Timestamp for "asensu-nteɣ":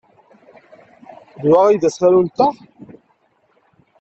1.89-2.53